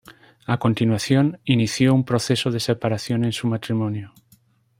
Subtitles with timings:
[0.47, 4.15] A continuación, inició un proceso de separación en su matrimonio.